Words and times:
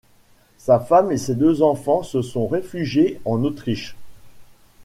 Sa 0.57 0.79
femme 0.79 1.11
et 1.11 1.17
ses 1.19 1.35
deux 1.35 1.61
enfants 1.61 2.01
se 2.01 2.23
sont 2.23 2.47
réfugié 2.47 3.21
en 3.23 3.43
Autriche. 3.43 3.95